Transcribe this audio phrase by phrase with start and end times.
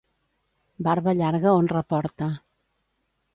[0.87, 2.31] Barba llarga honra porta.